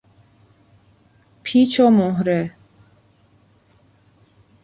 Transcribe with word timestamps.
پیچ 1.43 1.79
و 1.79 1.89
مهره 1.89 2.55